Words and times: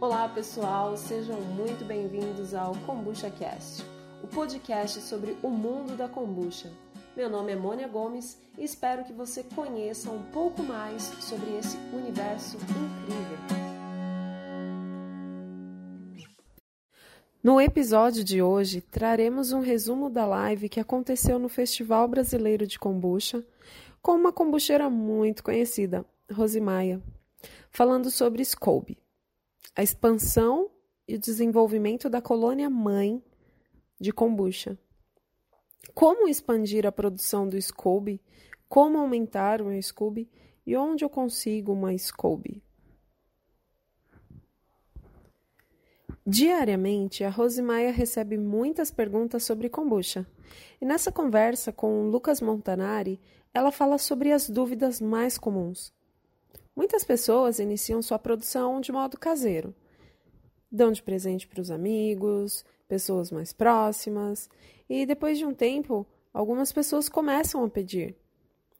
Olá 0.00 0.28
pessoal, 0.28 0.96
sejam 0.96 1.40
muito 1.40 1.84
bem-vindos 1.84 2.54
ao 2.54 2.72
Kombucha 2.86 3.28
Cast, 3.32 3.82
o 4.22 4.28
podcast 4.28 5.00
sobre 5.00 5.36
o 5.42 5.48
mundo 5.50 5.96
da 5.96 6.08
kombucha. 6.08 6.70
Meu 7.16 7.28
nome 7.28 7.50
é 7.50 7.56
Mônia 7.56 7.88
Gomes 7.88 8.40
e 8.56 8.62
espero 8.62 9.02
que 9.02 9.12
você 9.12 9.42
conheça 9.42 10.08
um 10.08 10.22
pouco 10.30 10.62
mais 10.62 11.02
sobre 11.02 11.58
esse 11.58 11.76
universo 11.92 12.56
incrível. 12.58 13.38
No 17.42 17.60
episódio 17.60 18.22
de 18.22 18.40
hoje, 18.40 18.80
traremos 18.80 19.50
um 19.50 19.58
resumo 19.58 20.08
da 20.08 20.24
live 20.24 20.68
que 20.68 20.78
aconteceu 20.78 21.40
no 21.40 21.48
Festival 21.48 22.06
Brasileiro 22.06 22.68
de 22.68 22.78
Kombucha 22.78 23.44
com 24.00 24.12
uma 24.12 24.32
kombucheira 24.32 24.88
muito 24.88 25.42
conhecida, 25.42 26.06
Rosimaia, 26.30 27.02
falando 27.72 28.12
sobre 28.12 28.44
Scoby 28.44 28.96
a 29.74 29.82
expansão 29.82 30.70
e 31.06 31.14
o 31.14 31.18
desenvolvimento 31.18 32.10
da 32.10 32.20
colônia 32.20 32.68
mãe 32.68 33.22
de 34.00 34.12
kombucha. 34.12 34.78
Como 35.94 36.28
expandir 36.28 36.86
a 36.86 36.92
produção 36.92 37.48
do 37.48 37.60
Scooby? 37.60 38.20
Como 38.68 38.98
aumentar 38.98 39.62
o 39.62 39.66
meu 39.66 39.82
Scooby? 39.82 40.28
E 40.66 40.76
onde 40.76 41.04
eu 41.04 41.08
consigo 41.08 41.72
uma 41.72 41.96
Scooby? 41.96 42.62
Diariamente, 46.26 47.24
a 47.24 47.30
Rosimaia 47.30 47.90
recebe 47.90 48.36
muitas 48.36 48.90
perguntas 48.90 49.44
sobre 49.44 49.70
kombucha. 49.70 50.26
E 50.78 50.84
nessa 50.84 51.10
conversa 51.10 51.72
com 51.72 52.10
Lucas 52.10 52.42
Montanari, 52.42 53.18
ela 53.54 53.72
fala 53.72 53.96
sobre 53.96 54.30
as 54.30 54.48
dúvidas 54.48 55.00
mais 55.00 55.38
comuns. 55.38 55.90
Muitas 56.78 57.02
pessoas 57.02 57.58
iniciam 57.58 58.00
sua 58.00 58.20
produção 58.20 58.80
de 58.80 58.92
modo 58.92 59.18
caseiro. 59.18 59.74
Dão 60.70 60.92
de 60.92 61.02
presente 61.02 61.44
para 61.44 61.60
os 61.60 61.72
amigos, 61.72 62.64
pessoas 62.86 63.32
mais 63.32 63.52
próximas, 63.52 64.48
e 64.88 65.04
depois 65.04 65.36
de 65.38 65.44
um 65.44 65.52
tempo, 65.52 66.06
algumas 66.32 66.70
pessoas 66.70 67.08
começam 67.08 67.64
a 67.64 67.68
pedir. 67.68 68.14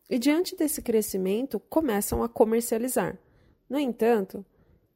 E 0.09 0.17
diante 0.17 0.55
desse 0.55 0.81
crescimento, 0.81 1.59
começam 1.59 2.23
a 2.23 2.29
comercializar. 2.29 3.19
No 3.69 3.81
entanto, 3.81 4.47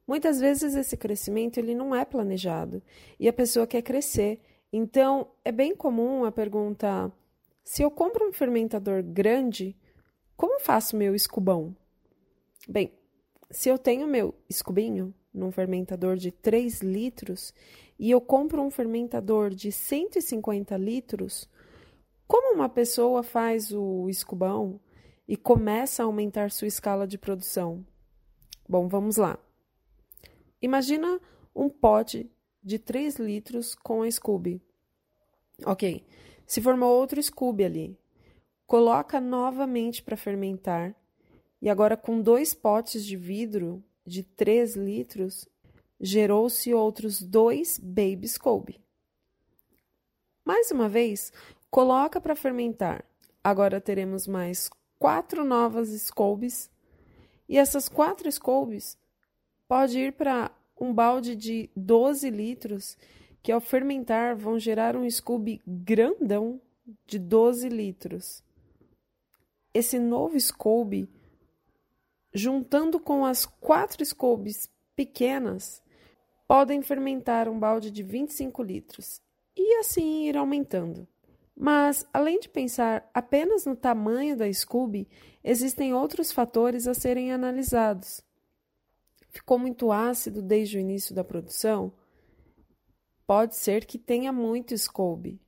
muitas 0.07 0.39
vezes 0.39 0.73
esse 0.73 0.95
crescimento 0.95 1.57
ele 1.57 1.75
não 1.75 1.93
é 1.93 2.05
planejado 2.05 2.81
e 3.19 3.27
a 3.27 3.33
pessoa 3.33 3.67
quer 3.67 3.81
crescer. 3.81 4.39
Então, 4.71 5.27
é 5.43 5.51
bem 5.51 5.75
comum 5.75 6.23
a 6.23 6.31
pergunta: 6.31 7.11
se 7.65 7.81
eu 7.81 7.91
compro 7.91 8.29
um 8.29 8.31
fermentador 8.31 9.03
grande, 9.03 9.75
como 10.37 10.57
faço 10.61 10.95
meu 10.95 11.13
escubão? 11.13 11.75
Bem, 12.67 12.93
se 13.51 13.67
eu 13.67 13.77
tenho 13.77 14.07
meu 14.07 14.33
escubinho 14.49 15.13
num 15.33 15.51
fermentador 15.51 16.15
de 16.15 16.31
3 16.31 16.81
litros 16.81 17.53
e 17.99 18.09
eu 18.09 18.21
compro 18.21 18.61
um 18.61 18.71
fermentador 18.71 19.49
de 19.49 19.71
150 19.71 20.77
litros, 20.77 21.49
como 22.25 22.55
uma 22.55 22.69
pessoa 22.69 23.21
faz 23.21 23.71
o 23.71 24.07
escubão 24.09 24.79
e 25.27 25.35
começa 25.35 26.03
a 26.03 26.05
aumentar 26.05 26.51
sua 26.51 26.67
escala 26.67 27.05
de 27.05 27.17
produção? 27.17 27.85
Bom, 28.67 28.87
vamos 28.87 29.17
lá. 29.17 29.37
Imagina 30.61 31.19
um 31.53 31.67
pote 31.69 32.31
de 32.63 32.79
3 32.79 33.17
litros 33.17 33.75
com 33.75 34.03
a 34.03 34.09
Scooby. 34.09 34.61
Ok, 35.65 36.05
se 36.47 36.61
formou 36.61 36.97
outro 36.97 37.21
Scooby 37.21 37.65
ali. 37.65 37.99
Coloca 38.65 39.19
novamente 39.19 40.01
para 40.01 40.15
fermentar 40.15 40.95
e 41.63 41.69
agora, 41.69 41.95
com 41.95 42.21
dois 42.21 42.53
potes 42.53 43.05
de 43.05 43.15
vidro 43.15 43.81
de 44.05 44.21
3 44.21 44.75
litros, 44.75 45.47
gerou-se 45.97 46.73
outros 46.73 47.21
dois 47.21 47.79
Baby 47.79 48.27
Scoby. 48.27 48.81
Mais 50.43 50.71
uma 50.71 50.89
vez, 50.89 51.31
coloca 51.71 52.19
para 52.19 52.35
fermentar. 52.35 53.05
Agora 53.41 53.79
teremos 53.79 54.27
mais 54.27 54.69
quatro 54.99 55.45
novas 55.45 55.87
Scobes. 56.01 56.69
E 57.47 57.57
essas 57.57 57.87
quatro 57.87 58.29
Scobes 58.29 58.97
pode 59.65 59.97
ir 59.97 60.11
para 60.11 60.51
um 60.77 60.93
balde 60.93 61.33
de 61.33 61.69
12 61.77 62.29
litros, 62.29 62.97
que 63.41 63.53
ao 63.53 63.61
fermentar 63.61 64.35
vão 64.35 64.59
gerar 64.59 64.97
um 64.97 65.09
Scooby 65.09 65.61
grandão 65.65 66.59
de 67.05 67.17
12 67.17 67.69
litros. 67.69 68.43
Esse 69.73 69.97
novo 69.97 70.37
Scooby 70.37 71.07
juntando 72.33 72.99
com 72.99 73.25
as 73.25 73.45
quatro 73.45 74.03
scobes 74.05 74.69
pequenas, 74.95 75.81
podem 76.47 76.81
fermentar 76.81 77.47
um 77.47 77.59
balde 77.59 77.91
de 77.91 78.03
25 78.03 78.63
litros 78.63 79.21
e 79.55 79.79
assim 79.79 80.27
ir 80.27 80.37
aumentando. 80.37 81.07
Mas, 81.55 82.05
além 82.11 82.39
de 82.39 82.49
pensar 82.49 83.07
apenas 83.13 83.65
no 83.65 83.75
tamanho 83.75 84.35
da 84.35 84.51
Scooby, 84.51 85.07
existem 85.43 85.93
outros 85.93 86.31
fatores 86.31 86.87
a 86.87 86.93
serem 86.93 87.31
analisados. 87.31 88.21
Ficou 89.29 89.59
muito 89.59 89.91
ácido 89.91 90.41
desde 90.41 90.77
o 90.77 90.79
início 90.79 91.13
da 91.13 91.23
produção? 91.23 91.93
Pode 93.25 93.55
ser 93.55 93.85
que 93.85 93.97
tenha 93.97 94.31
muito 94.31 94.77
Scooby. 94.77 95.39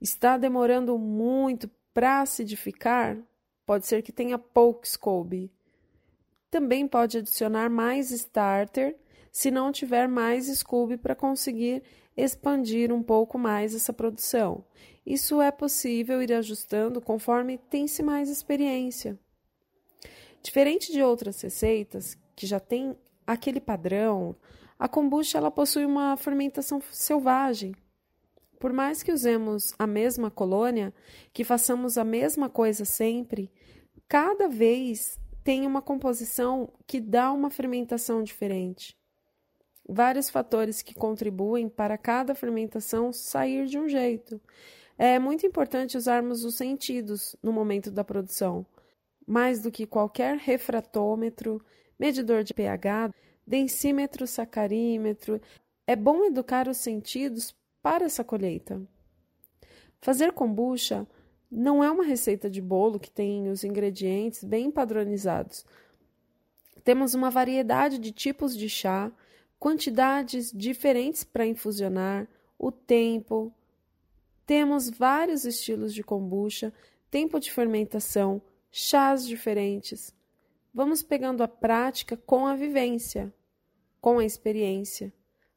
Está 0.00 0.36
demorando 0.36 0.98
muito 0.98 1.70
para 1.92 2.20
acidificar? 2.20 3.18
Pode 3.66 3.86
ser 3.86 4.02
que 4.02 4.12
tenha 4.12 4.38
pouco 4.38 4.86
Scooby. 4.86 5.50
Também 6.54 6.86
pode 6.86 7.18
adicionar 7.18 7.68
mais 7.68 8.12
starter 8.12 8.94
se 9.32 9.50
não 9.50 9.72
tiver 9.72 10.06
mais 10.06 10.46
Scooby 10.46 10.96
para 10.96 11.12
conseguir 11.12 11.82
expandir 12.16 12.92
um 12.92 13.02
pouco 13.02 13.36
mais 13.36 13.74
essa 13.74 13.92
produção. 13.92 14.64
Isso 15.04 15.40
é 15.40 15.50
possível 15.50 16.22
ir 16.22 16.32
ajustando 16.32 17.00
conforme 17.00 17.58
tem-se 17.58 18.04
mais 18.04 18.28
experiência. 18.28 19.18
Diferente 20.44 20.92
de 20.92 21.02
outras 21.02 21.40
receitas 21.40 22.16
que 22.36 22.46
já 22.46 22.60
têm 22.60 22.96
aquele 23.26 23.60
padrão, 23.60 24.36
a 24.78 24.86
kombucha 24.86 25.38
ela 25.38 25.50
possui 25.50 25.84
uma 25.84 26.16
fermentação 26.16 26.80
selvagem. 26.92 27.74
Por 28.60 28.72
mais 28.72 29.02
que 29.02 29.10
usemos 29.10 29.74
a 29.76 29.88
mesma 29.88 30.30
colônia, 30.30 30.94
que 31.32 31.42
façamos 31.42 31.98
a 31.98 32.04
mesma 32.04 32.48
coisa 32.48 32.84
sempre, 32.84 33.50
cada 34.06 34.46
vez 34.46 35.18
tem 35.44 35.66
uma 35.66 35.82
composição 35.82 36.72
que 36.86 36.98
dá 36.98 37.30
uma 37.30 37.50
fermentação 37.50 38.22
diferente. 38.22 38.96
Vários 39.86 40.30
fatores 40.30 40.80
que 40.80 40.94
contribuem 40.94 41.68
para 41.68 41.98
cada 41.98 42.34
fermentação 42.34 43.12
sair 43.12 43.66
de 43.66 43.78
um 43.78 43.86
jeito. 43.86 44.40
É 44.96 45.18
muito 45.18 45.46
importante 45.46 45.98
usarmos 45.98 46.44
os 46.44 46.54
sentidos 46.54 47.36
no 47.42 47.52
momento 47.52 47.90
da 47.90 48.02
produção, 48.02 48.64
mais 49.26 49.60
do 49.60 49.70
que 49.70 49.86
qualquer 49.86 50.38
refratômetro, 50.38 51.62
medidor 51.98 52.42
de 52.42 52.54
pH, 52.54 53.12
densímetro, 53.46 54.26
sacarímetro. 54.26 55.38
É 55.86 55.94
bom 55.94 56.24
educar 56.24 56.68
os 56.68 56.78
sentidos 56.78 57.54
para 57.82 58.06
essa 58.06 58.24
colheita. 58.24 58.80
Fazer 60.00 60.32
kombucha 60.32 61.06
não 61.54 61.82
é 61.82 61.90
uma 61.90 62.04
receita 62.04 62.50
de 62.50 62.60
bolo 62.60 62.98
que 62.98 63.10
tem 63.10 63.48
os 63.48 63.64
ingredientes 63.64 64.42
bem 64.42 64.70
padronizados. 64.70 65.64
Temos 66.82 67.14
uma 67.14 67.30
variedade 67.30 67.98
de 67.98 68.12
tipos 68.12 68.56
de 68.56 68.68
chá, 68.68 69.10
quantidades 69.58 70.52
diferentes 70.52 71.24
para 71.24 71.46
infusionar, 71.46 72.28
o 72.58 72.70
tempo. 72.70 73.52
Temos 74.44 74.90
vários 74.90 75.44
estilos 75.44 75.94
de 75.94 76.02
kombucha, 76.02 76.72
tempo 77.10 77.40
de 77.40 77.50
fermentação, 77.50 78.42
chás 78.70 79.26
diferentes. 79.26 80.14
Vamos 80.72 81.02
pegando 81.02 81.42
a 81.42 81.48
prática 81.48 82.16
com 82.16 82.46
a 82.46 82.54
vivência, 82.54 83.32
com 84.00 84.18
a 84.18 84.24
experiência, 84.24 85.12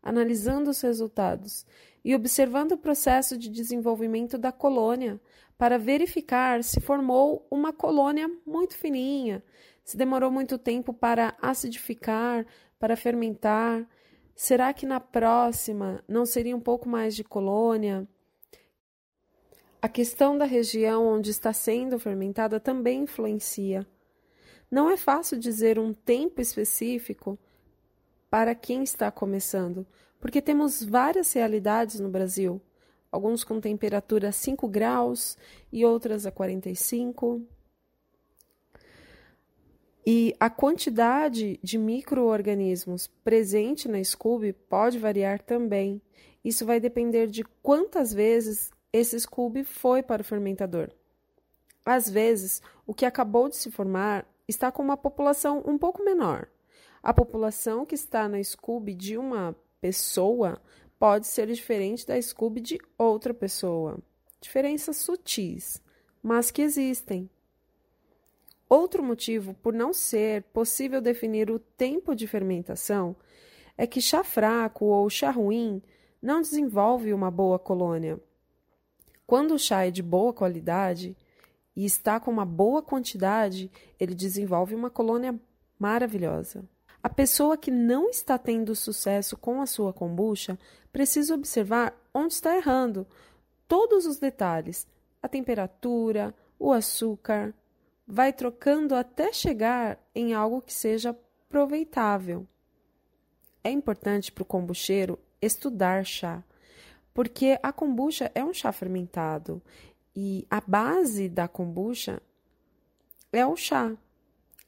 analisando 0.07 0.69
os 0.69 0.79
resultados 0.79 1.65
e 2.03 2.15
observando 2.15 2.71
o 2.71 2.77
processo 2.77 3.37
de 3.37 3.49
desenvolvimento 3.49 4.37
da 4.37 4.49
colônia 4.49 5.19
para 5.57 5.77
verificar 5.77 6.63
se 6.63 6.79
formou 6.79 7.45
uma 7.51 7.73
colônia 7.73 8.31
muito 8.45 8.77
fininha, 8.77 9.43
se 9.83 9.97
demorou 9.97 10.31
muito 10.31 10.57
tempo 10.57 10.93
para 10.93 11.35
acidificar, 11.41 12.45
para 12.79 12.95
fermentar. 12.95 13.85
Será 14.33 14.71
que 14.71 14.85
na 14.85 15.01
próxima 15.01 16.01
não 16.07 16.25
seria 16.25 16.55
um 16.55 16.61
pouco 16.61 16.87
mais 16.87 17.13
de 17.13 17.23
colônia? 17.23 18.07
A 19.81 19.89
questão 19.89 20.37
da 20.37 20.45
região 20.45 21.05
onde 21.05 21.31
está 21.31 21.51
sendo 21.51 21.99
fermentada 21.99 22.59
também 22.59 23.01
influencia. 23.01 23.85
Não 24.71 24.89
é 24.89 24.95
fácil 24.95 25.37
dizer 25.37 25.77
um 25.77 25.93
tempo 25.93 26.39
específico 26.39 27.37
para 28.29 28.53
quem 28.55 28.83
está 28.83 29.11
começando, 29.11 29.85
porque 30.19 30.41
temos 30.41 30.83
várias 30.83 31.31
realidades 31.33 31.99
no 31.99 32.09
Brasil 32.09 32.61
alguns 33.11 33.43
com 33.43 33.59
temperatura 33.59 34.31
5 34.31 34.67
graus 34.67 35.37
e 35.71 35.85
outras 35.85 36.25
a 36.25 36.31
45. 36.31 37.41
E 40.05 40.33
a 40.39 40.49
quantidade 40.49 41.59
de 41.61 41.77
micro-organismos 41.77 43.07
presente 43.23 43.87
na 43.87 44.01
Scooby 44.01 44.53
pode 44.53 44.97
variar 44.97 45.41
também. 45.41 46.01
Isso 46.43 46.65
vai 46.65 46.79
depender 46.79 47.27
de 47.27 47.43
quantas 47.61 48.13
vezes 48.13 48.71
esse 48.93 49.19
Scooby 49.19 49.65
foi 49.65 50.01
para 50.01 50.21
o 50.21 50.25
fermentador. 50.25 50.89
Às 51.85 52.09
vezes, 52.09 52.61
o 52.85 52.93
que 52.93 53.05
acabou 53.05 53.49
de 53.49 53.57
se 53.57 53.69
formar 53.69 54.25
está 54.47 54.71
com 54.71 54.81
uma 54.81 54.95
população 54.95 55.61
um 55.65 55.77
pouco 55.77 56.03
menor. 56.03 56.47
A 57.07 57.13
população 57.13 57.85
que 57.85 57.95
está 57.95 58.27
na 58.27 58.43
Scooby 58.43 58.93
de 58.93 59.17
uma 59.17 59.55
pessoa 59.79 60.61
pode 60.99 61.25
ser 61.25 61.47
diferente 61.47 62.05
da 62.05 62.21
Scooby 62.21 62.59
de 62.59 62.77
outra 62.97 63.33
pessoa. 63.33 63.97
Diferenças 64.41 64.97
sutis, 64.97 65.81
mas 66.21 66.51
que 66.51 66.61
existem. 66.61 67.29
Outro 68.67 69.01
motivo 69.01 69.53
por 69.53 69.73
não 69.73 69.93
ser 69.93 70.43
possível 70.51 70.99
definir 70.99 71.49
o 71.49 71.59
tempo 71.59 72.13
de 72.13 72.27
fermentação 72.27 73.15
é 73.77 73.87
que 73.87 74.01
chá 74.01 74.21
fraco 74.21 74.83
ou 74.83 75.09
chá 75.09 75.31
ruim 75.31 75.81
não 76.21 76.41
desenvolve 76.41 77.13
uma 77.13 77.31
boa 77.31 77.57
colônia. 77.57 78.19
Quando 79.25 79.53
o 79.53 79.59
chá 79.59 79.85
é 79.87 79.91
de 79.91 80.03
boa 80.03 80.33
qualidade 80.33 81.15
e 81.73 81.85
está 81.85 82.19
com 82.19 82.29
uma 82.29 82.45
boa 82.45 82.81
quantidade, 82.81 83.71
ele 83.97 84.13
desenvolve 84.13 84.75
uma 84.75 84.89
colônia 84.89 85.39
maravilhosa. 85.79 86.65
A 87.07 87.09
pessoa 87.09 87.55
que 87.55 87.71
não 87.71 88.09
está 88.09 88.37
tendo 88.37 88.75
sucesso 88.75 89.37
com 89.37 89.61
a 89.61 89.65
sua 89.65 89.93
kombucha 89.93 90.59
precisa 90.91 91.35
observar 91.35 91.97
onde 92.13 92.33
está 92.33 92.53
errando, 92.57 93.07
todos 93.65 94.05
os 94.05 94.19
detalhes, 94.19 94.85
a 95.23 95.29
temperatura, 95.29 96.35
o 96.59 96.69
açúcar, 96.69 97.53
vai 98.05 98.33
trocando 98.33 98.93
até 98.93 99.31
chegar 99.31 99.97
em 100.13 100.33
algo 100.33 100.61
que 100.61 100.73
seja 100.73 101.11
aproveitável. 101.11 102.45
É 103.63 103.71
importante 103.71 104.29
para 104.29 104.41
o 104.41 104.45
kombucheiro 104.45 105.17
estudar 105.41 106.05
chá, 106.05 106.43
porque 107.13 107.57
a 107.63 107.71
kombucha 107.71 108.29
é 108.35 108.43
um 108.43 108.53
chá 108.53 108.73
fermentado 108.73 109.61
e 110.13 110.45
a 110.49 110.59
base 110.59 111.29
da 111.29 111.47
kombucha 111.47 112.21
é 113.31 113.47
o 113.47 113.55
chá. 113.55 113.95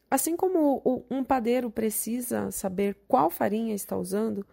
Assim 0.09 0.35
como 0.35 1.06
um 1.09 1.23
padeiro 1.23 1.69
precisa 1.69 2.50
saber 2.51 2.97
qual 3.07 3.29
farinha 3.29 3.75
está 3.75 3.95
usando, 3.95 4.45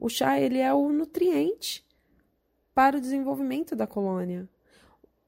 o 0.00 0.08
chá 0.08 0.40
ele 0.40 0.58
é 0.58 0.72
o 0.74 0.90
nutriente 0.90 1.86
para 2.74 2.98
o 2.98 3.00
desenvolvimento 3.00 3.76
da 3.76 3.86
colônia. 3.86 4.48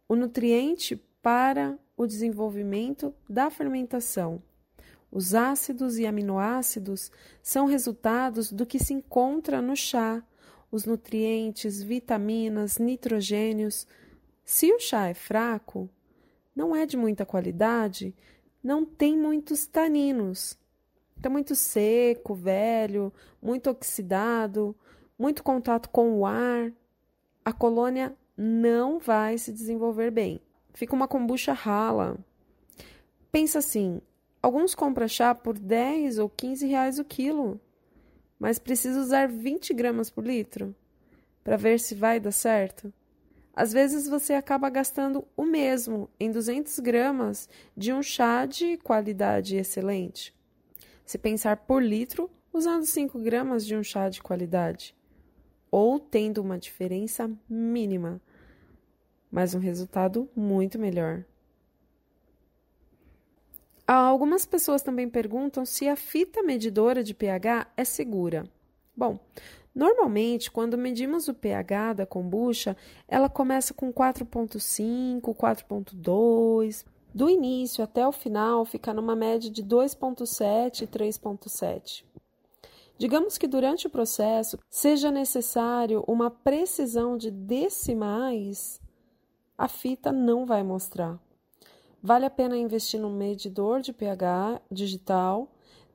O 0.09 0.17
nutriente 0.17 0.97
para 1.23 1.79
o 1.97 2.07
desenvolvimento 2.07 3.15
da 3.29 3.51
fermentação. 3.51 4.43
Os 5.11 5.35
ácidos 5.35 5.99
e 5.99 6.07
aminoácidos 6.07 7.11
são 7.43 7.67
resultados 7.67 8.53
do 8.53 8.67
que 8.67 8.79
se 8.79 8.93
encontra 8.93 9.63
no 9.63 9.75
chá, 9.75 10.23
os 10.71 10.85
nutrientes, 10.85 11.83
vitaminas, 11.83 12.79
nitrogênios. 12.79 13.87
Se 14.45 14.71
o 14.73 14.79
chá 14.79 15.09
é 15.09 15.15
fraco, 15.15 15.89
não 16.55 16.77
é 16.77 16.85
de 16.85 16.97
muita 16.97 17.25
qualidade, 17.25 18.15
não 18.63 18.85
tem 18.85 19.17
muitos 19.17 19.67
taninos. 19.67 20.59
Está 21.17 21.29
muito 21.29 21.55
seco, 21.55 22.35
velho, 22.35 23.13
muito 23.43 23.71
oxidado, 23.71 24.75
muito 25.19 25.43
contato 25.43 25.89
com 25.91 26.19
o 26.19 26.27
ar. 26.27 26.73
A 27.45 27.53
colônia 27.53 28.17
não 28.37 28.99
vai 28.99 29.37
se 29.39 29.53
desenvolver 29.53 30.11
bem 30.11 30.41
fica 30.79 30.95
uma 30.95 31.09
kombucha 31.09 31.53
rala. 31.53 32.17
Pensa 33.33 33.59
assim: 33.59 34.01
alguns 34.41 34.77
compram 34.77 35.09
chá 35.09 35.35
por 35.35 35.59
10 35.59 36.19
ou 36.21 36.29
15 36.29 36.67
reais 36.69 36.99
o 37.01 37.05
quilo, 37.05 37.61
mas 38.39 38.61
precisa 38.61 39.01
usar 39.01 39.29
20 39.29 39.75
gramas 39.75 40.09
por 40.09 40.25
litro 40.25 40.75
para 41.43 41.57
ver 41.57 41.81
se 41.81 41.97
vai 41.97 42.21
dar 42.21 42.31
certo. 42.31 42.93
Às 43.59 43.73
vezes 43.73 44.07
você 44.07 44.35
acaba 44.35 44.71
gastando 44.71 45.27
o 45.37 45.45
mesmo 45.45 46.09
em 46.21 46.31
200 46.31 46.79
gramas 46.79 47.49
de 47.77 47.93
um 47.93 48.01
chá 48.01 48.47
de 48.47 48.77
qualidade 48.77 49.57
excelente. 49.57 50.33
Se 51.05 51.19
pensar 51.19 51.57
por 51.57 51.83
litro, 51.83 52.31
usando 52.53 52.87
5 52.87 53.19
gramas 53.19 53.67
de 53.67 53.75
um 53.75 53.83
chá 53.83 54.09
de 54.09 54.23
qualidade, 54.23 54.95
ou 55.73 55.99
tendo 55.99 56.41
uma 56.41 56.57
diferença 56.57 57.29
mínima 57.49 58.23
mas 59.29 59.57
um 59.57 59.59
resultado 59.59 60.31
muito 60.37 60.79
melhor. 60.79 61.25
Algumas 63.85 64.47
pessoas 64.47 64.83
também 64.83 65.11
perguntam 65.11 65.65
se 65.65 65.89
a 65.89 65.97
fita 65.97 66.45
medidora 66.45 67.03
de 67.03 67.13
pH 67.13 67.67
é 67.77 67.85
segura. 67.85 68.49
Bom, 68.97 69.19
normalmente, 69.79 70.51
quando 70.51 70.77
medimos 70.77 71.29
o 71.29 71.35
pH 71.35 71.93
da 71.95 72.07
kombucha, 72.07 72.77
ela 73.07 73.29
começa 73.29 73.73
com 73.73 73.93
4,5, 73.93 75.35
4,2. 75.35 76.85
Do 77.15 77.31
início 77.31 77.83
até 77.83 78.07
o 78.07 78.13
final, 78.13 78.65
fica 78.65 78.93
numa 78.93 79.17
média 79.17 79.51
de 79.51 79.65
2,7 79.65 80.83
e 80.83 80.87
3,7. 80.87 82.05
Digamos 82.99 83.39
que 83.39 83.47
durante 83.47 83.87
o 83.87 83.91
processo 83.91 84.59
seja 84.69 85.11
necessário 85.11 86.05
uma 86.07 86.31
precisão 86.31 87.17
de 87.17 87.31
decimais 87.31 88.81
a 89.59 89.67
fita 89.67 90.13
não 90.13 90.47
vai 90.47 90.63
mostrar. 90.63 91.19
Vale 92.01 92.25
a 92.25 92.31
pena 92.31 92.57
investir 92.57 93.01
num 93.01 93.11
medidor 93.11 93.81
de 93.81 93.93
pH 93.93 94.63
digital. 94.71 95.49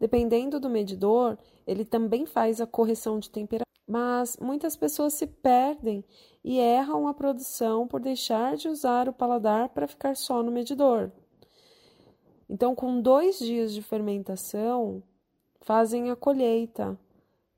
Dependendo 0.04 0.60
do 0.60 0.70
medidor, 0.70 1.38
ele 1.66 1.86
também 1.86 2.26
faz 2.26 2.60
a 2.60 2.68
correção 2.68 3.20
de 3.20 3.30
temperatura. 3.30 3.64
Mas 3.88 4.36
muitas 4.36 4.76
pessoas 4.76 5.14
se 5.14 5.26
perdem 5.26 6.04
e 6.44 6.60
erram 6.60 7.08
a 7.08 7.14
produção 7.14 7.88
por 7.88 8.02
deixar 8.02 8.58
de 8.58 8.68
usar 8.68 9.08
o 9.08 9.14
paladar 9.14 9.70
para 9.70 9.88
ficar 9.88 10.18
só 10.18 10.44
no 10.44 10.52
medidor. 10.52 11.10
Então, 12.50 12.76
com 12.76 13.00
dois 13.00 13.40
dias 13.40 13.74
de 13.74 13.82
fermentação, 13.82 15.02
fazem 15.62 16.12
a 16.12 16.18
colheita, 16.18 17.00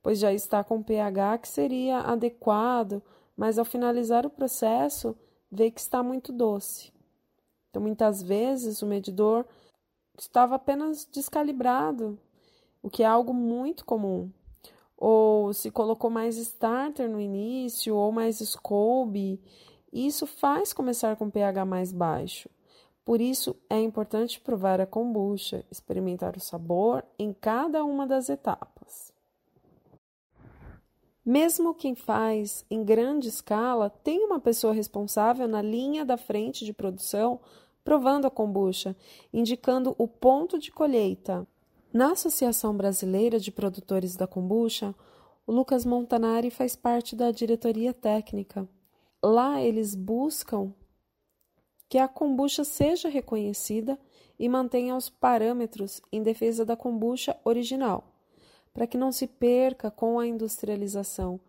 pois 0.04 0.20
já 0.20 0.32
está 0.32 0.64
com 0.64 0.84
pH 0.84 1.40
que 1.40 1.48
seria 1.48 1.98
adequado, 2.02 3.02
mas 3.36 3.58
ao 3.58 3.66
finalizar 3.66 4.24
o 4.24 4.30
processo, 4.30 5.18
vê 5.52 5.72
que 5.72 5.80
está 5.80 6.04
muito 6.04 6.32
doce. 6.32 6.94
Então, 7.72 7.82
muitas 7.82 8.22
vezes, 8.22 8.84
o 8.84 8.86
medidor 8.86 9.48
estava 10.16 10.54
apenas 10.54 11.06
descalibrado, 11.12 12.20
o 12.86 12.90
que 12.92 13.02
é 13.02 13.06
algo 13.08 13.34
muito 13.34 13.84
comum. 13.84 14.30
Ou 14.96 15.52
se 15.56 15.72
colocou 15.72 16.08
mais 16.08 16.38
starter 16.38 17.10
no 17.10 17.20
início, 17.20 17.96
ou 17.96 18.12
mais 18.12 18.38
scope, 18.38 19.42
isso 19.92 20.28
faz 20.28 20.72
começar 20.72 21.16
com 21.16 21.28
pH 21.28 21.66
mais 21.66 21.92
baixo. 21.92 22.48
Por 23.04 23.20
isso, 23.20 23.56
é 23.68 23.82
importante 23.82 24.40
provar 24.40 24.80
a 24.80 24.86
kombucha, 24.86 25.66
experimentar 25.72 26.38
o 26.38 26.40
sabor 26.40 27.04
em 27.18 27.34
cada 27.34 27.84
uma 27.84 28.06
das 28.06 28.30
etapas. 28.30 29.12
Mesmo 31.26 31.74
quem 31.74 31.96
faz 31.96 32.64
em 32.70 32.84
grande 32.84 33.30
escala 33.30 33.90
tem 33.90 34.24
uma 34.24 34.40
pessoa 34.40 34.74
responsável 34.74 35.48
na 35.48 35.60
linha 35.60 36.06
da 36.06 36.18
frente 36.18 36.64
de 36.64 36.72
produção 36.72 37.40
provando 37.84 38.28
a 38.28 38.32
kombucha, 38.32 38.96
indicando 39.34 39.96
o 39.98 40.08
ponto 40.08 40.60
de 40.60 40.72
colheita. 40.72 41.48
Na 41.96 42.12
Associação 42.12 42.76
Brasileira 42.76 43.40
de 43.40 43.54
Produtores 43.54 44.18
da 44.18 44.28
Kombucha, 44.28 44.94
o 45.48 45.52
Lucas 45.54 45.86
Montanari 45.86 46.52
faz 46.52 46.76
parte 46.76 47.16
da 47.16 47.32
diretoria 47.32 47.94
técnica. 47.94 48.68
Lá 49.24 49.62
eles 49.62 49.96
buscam 49.96 50.74
que 51.88 51.98
a 51.98 52.06
kombucha 52.06 52.66
seja 52.66 53.08
reconhecida 53.08 53.98
e 54.38 54.50
mantenha 54.50 54.94
os 54.94 55.10
parâmetros 55.10 56.02
em 56.12 56.22
defesa 56.22 56.66
da 56.66 56.76
kombucha 56.76 57.40
original 57.46 58.04
para 58.74 58.86
que 58.86 58.98
não 58.98 59.10
se 59.10 59.26
perca 59.26 59.90
com 59.90 60.20
a 60.20 60.28
industrialização. 60.28 61.40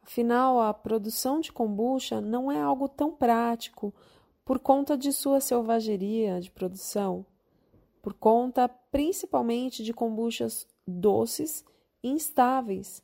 Afinal, 0.00 0.60
a 0.60 0.72
produção 0.72 1.40
de 1.40 1.50
kombucha 1.50 2.20
não 2.20 2.52
é 2.52 2.62
algo 2.62 2.88
tão 2.88 3.10
prático 3.10 3.92
por 4.44 4.60
conta 4.60 4.96
de 4.96 5.12
sua 5.12 5.40
selvageria 5.40 6.40
de 6.40 6.52
produção, 6.52 7.26
por 8.02 8.12
conta 8.12 8.68
principalmente 8.68 9.82
de 9.82 9.94
kombuchas 9.94 10.66
doces 10.86 11.64
e 12.02 12.10
instáveis, 12.10 13.02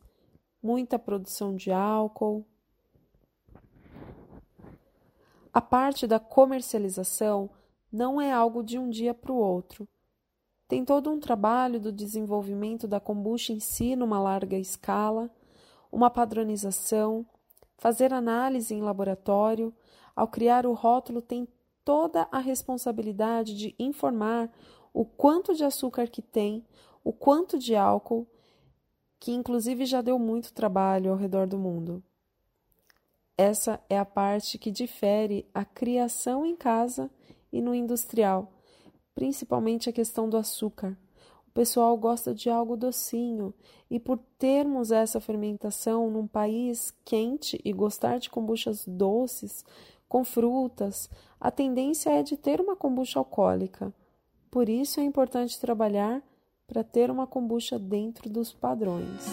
muita 0.63 0.99
produção 0.99 1.57
de 1.57 1.71
álcool. 1.71 2.45
A 5.55 5.61
parte 5.63 6.07
da 6.07 6.21
comercialização 6.21 7.49
não 7.91 8.21
é 8.21 8.31
algo 8.31 8.63
de 8.63 8.79
um 8.79 8.91
dia 8.91 9.15
para 9.15 9.33
o 9.33 9.37
outro 9.37 9.89
tem 10.69 10.85
todo 10.85 11.11
um 11.11 11.19
trabalho 11.19 11.81
do 11.81 11.91
desenvolvimento 11.91 12.87
da 12.87 13.01
kombucha 13.01 13.55
em 13.55 13.59
si 13.59 13.97
numa 13.97 14.21
larga 14.21 14.59
escala, 14.59 15.31
uma 15.91 16.11
padronização, 16.11 17.25
fazer 17.79 18.13
análise 18.13 18.75
em 18.75 18.83
laboratório. 18.83 19.75
Ao 20.15 20.29
criar 20.29 20.67
o 20.67 20.75
rótulo, 20.75 21.23
tem 21.23 21.49
toda 21.83 22.29
a 22.31 22.39
responsabilidade 22.39 23.57
de 23.57 23.75
informar 23.79 24.51
o 24.99 25.05
quanto 25.05 25.55
de 25.55 25.63
açúcar 25.63 26.09
que 26.09 26.21
tem, 26.21 26.67
o 27.05 27.13
quanto 27.13 27.57
de 27.57 27.77
álcool, 27.77 28.27
que 29.21 29.31
inclusive 29.31 29.87
já 29.87 30.03
deu 30.03 30.19
muito 30.19 30.53
trabalho 30.53 31.13
ao 31.13 31.17
redor 31.17 31.47
do 31.47 31.57
mundo. 31.57 32.03
Essa 33.37 33.81
é 33.89 33.97
a 33.97 34.05
parte 34.05 34.59
que 34.59 34.73
difere 34.73 35.47
a 35.55 35.65
criação 35.65 36.45
em 36.45 36.57
casa 36.57 37.09
e 37.53 37.61
no 37.61 37.77
industrial, 37.77 38.53
principalmente 39.15 39.89
a 39.89 39.93
questão 39.93 40.29
do 40.29 40.37
açúcar. 40.37 40.99
O 41.47 41.53
pessoal 41.53 41.97
gosta 41.97 42.35
de 42.35 42.51
algo 42.51 42.77
docinho, 42.77 43.55
e 43.89 44.01
por 44.01 44.19
termos 44.37 44.91
essa 44.91 45.21
fermentação 45.21 46.11
num 46.11 46.27
país 46.27 46.93
quente 47.05 47.61
e 47.65 47.73
gostar 47.73 48.19
de 48.19 48.29
kombuchas 48.29 48.85
doces, 48.85 49.65
com 50.09 50.25
frutas, 50.25 51.09
a 51.41 51.53
tendência 51.53 52.11
é 52.11 52.25
de 52.25 52.37
ter 52.37 52.61
uma 52.61 52.75
kombucha 52.75 53.21
alcoólica. 53.21 53.95
Por 54.51 54.69
isso 54.69 55.01
é 55.01 55.03
importante 55.03 55.61
trabalhar 55.61 56.23
para 56.67 56.85
ter 56.85 57.11
uma 57.11 57.27
kombucha 57.27 57.79
dentro 57.79 58.29
dos 58.29 58.53
padrões. 58.53 59.25